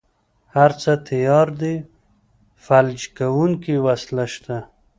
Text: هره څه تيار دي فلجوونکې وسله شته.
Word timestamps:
هره 0.55 0.75
څه 0.81 0.93
تيار 1.09 1.47
دي 1.61 1.75
فلجوونکې 2.65 3.75
وسله 3.85 4.25
شته. 4.33 4.57